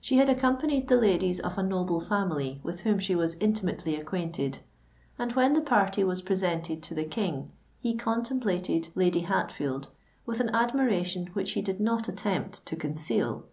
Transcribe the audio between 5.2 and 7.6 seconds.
when the party was presented to the King,